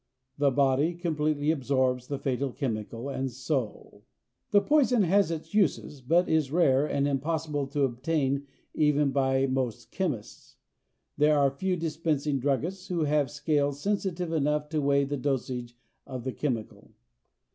[0.39, 4.01] The body completely absorbs the fatal chemical and so.
[4.49, 9.91] This poison has its uses but is rare and impossible to obtain even by most
[9.91, 10.55] chemists.
[11.17, 15.77] There are few dispensing druggists who have scales sensitive enough to weigh the dosage
[16.07, 16.93] of the chemical.